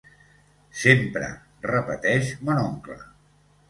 [0.85, 1.29] Sempre,
[1.69, 3.03] repeteix mon oncle.